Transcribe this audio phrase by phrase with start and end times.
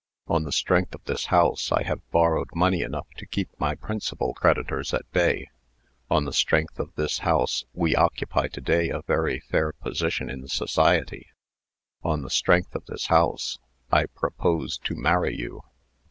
[0.27, 4.33] On the strength of this house, I have borrowed money enough to keep my principal
[4.33, 5.51] creditors at bay.
[6.09, 10.47] On the strength of this house, we occupy to day a very fair position in
[10.47, 11.27] society.
[12.01, 13.59] On the strength of this house,
[13.91, 15.61] I propose to marry you."